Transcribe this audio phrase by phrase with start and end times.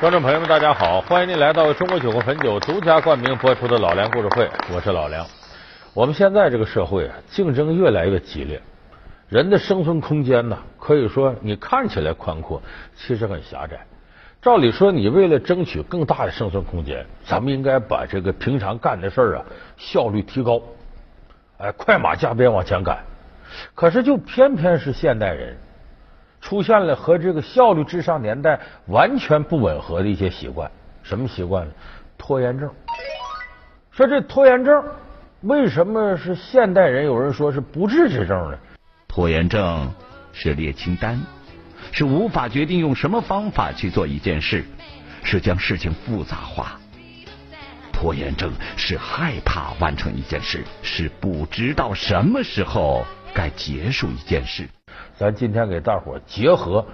[0.00, 1.00] 观众朋友们，大家好！
[1.00, 5.26] 欢迎您来到中国酒国汾酒独家冠名播出的《老梁故事会》，我是老梁。
[5.92, 8.62] 我们现在这个社会啊，竞争越来越激烈，
[9.28, 12.62] 人的生存空间呢，可以说你看起来宽阔，
[12.96, 13.84] 其实很狭窄。
[14.40, 19.44] 照理说，你为了争取更大的生存空间，咱们应该把这个平常干的事儿啊
[19.76, 20.62] 效率提高，
[21.58, 22.98] 哎，快马加鞭往前赶。
[23.74, 25.56] 可是，就偏偏是现代人。
[26.40, 30.70] 出现了和这个效率至上年代完全不吻合的一些习惯，
[31.02, 31.72] 什么习惯呢？
[32.16, 32.70] 拖延症。
[33.90, 34.84] 说这拖延症
[35.42, 37.04] 为什么是现代人？
[37.04, 38.58] 有人说是不治之症呢？
[39.08, 39.92] 拖延症
[40.32, 41.20] 是列清单，
[41.90, 44.64] 是无法决定用什么方法去做一件事，
[45.24, 46.78] 是将事情复杂化。
[47.92, 54.68] 拖延症是害怕完成一件事，是不知道什么时候该结束一件事。
[55.18, 56.84] 咱今天给大伙结合，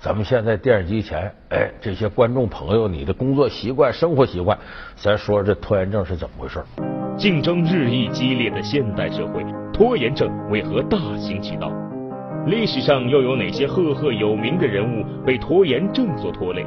[0.00, 4.56] 咱们现在电视机前，哎，这些观众朋友，你的工作习惯、生活习惯，
[4.96, 6.64] 咱说说这拖延症是怎么回事？
[7.18, 11.70] 竞争日益激烈的现代社会，拖延症为何大行其道？
[12.46, 16.64] 历史上又有哪些赫赫有名的人物被拖延症所拖累？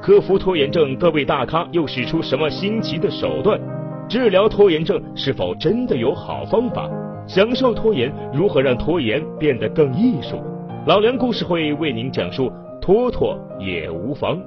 [0.00, 3.60] 克服拖延症，各位大咖又使出什么新奇的手段？
[4.08, 6.88] 治疗拖延症是否真的有好方法？
[7.26, 10.42] 享受拖延，如何让拖延变得更艺术？
[10.86, 14.38] 老梁故事会为您讲述，拖拖也无妨。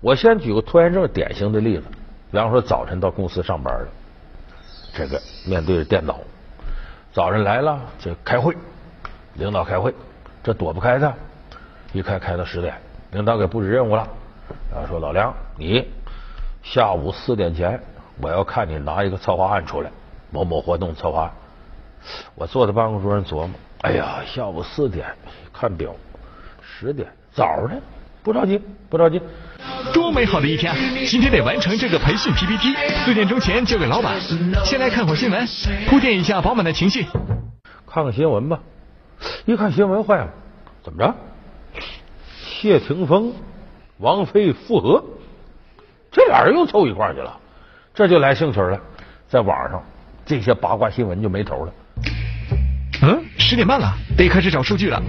[0.00, 1.84] 我先举个拖延症典型的例子，
[2.32, 3.86] 比方说早晨到公司上班了，
[4.92, 6.18] 这个面对着电脑，
[7.12, 8.52] 早上来了这开会，
[9.34, 9.94] 领导开会，
[10.42, 11.14] 这躲不开的，
[11.92, 12.74] 一开开到十点，
[13.12, 14.08] 领导给布置任务了，
[14.72, 15.86] 然后说老梁，你
[16.62, 17.80] 下午四点前
[18.20, 19.90] 我要看你拿一个策划案出来。
[20.30, 21.32] 某某活动策划，
[22.34, 23.50] 我坐在办公桌上琢磨，
[23.82, 25.06] 哎呀，下午四点，
[25.52, 25.94] 看表，
[26.62, 27.74] 十点，早呢，
[28.22, 29.20] 不着急，不着急。
[29.92, 30.78] 多美好的一天啊！
[31.06, 32.74] 今天得完成这个培训 PPT，
[33.04, 34.20] 四点钟前交给老板。
[34.64, 35.46] 先来看会新闻，
[35.88, 37.06] 铺垫一下饱满的情绪。
[37.86, 38.60] 看看新闻吧，
[39.46, 40.28] 一看新闻坏了，
[40.82, 41.14] 怎么着？
[42.40, 43.32] 谢霆锋、
[43.98, 45.02] 王菲复合，
[46.10, 47.38] 这俩人又凑一块去了，
[47.94, 48.78] 这就来兴趣了，
[49.28, 49.82] 在网上。
[50.30, 51.72] 这些八卦新闻就没头了。
[53.02, 55.02] 嗯，十点半了，得开始找数据了。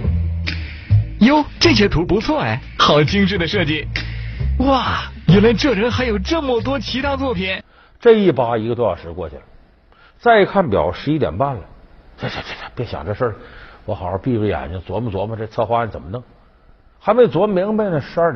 [1.20, 3.86] 哟，这些图不错哎，好精致的设计。
[4.58, 7.62] 哇，原来这人还有这么多其他作品。
[8.00, 9.42] 这一扒一个多小时过去了，
[10.18, 11.60] 再一看表，十一点半了。
[12.16, 13.34] 这这这这，别想这事儿，
[13.84, 16.20] 我好好闭着眼睛琢磨琢磨这策划案怎么弄。
[16.98, 18.30] 还没琢磨明白呢，十二点。